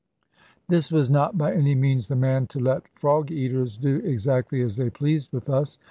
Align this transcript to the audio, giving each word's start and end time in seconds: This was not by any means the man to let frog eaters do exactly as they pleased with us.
This 0.67 0.91
was 0.91 1.11
not 1.11 1.37
by 1.37 1.53
any 1.53 1.75
means 1.75 2.07
the 2.07 2.15
man 2.15 2.47
to 2.47 2.59
let 2.59 2.87
frog 2.97 3.29
eaters 3.29 3.77
do 3.77 3.97
exactly 3.97 4.63
as 4.63 4.75
they 4.75 4.89
pleased 4.89 5.31
with 5.31 5.47
us. 5.47 5.77